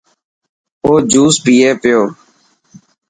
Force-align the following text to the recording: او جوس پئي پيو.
او 0.85 0.93
جوس 1.11 1.35
پئي 1.43 1.69
پيو. 1.81 2.01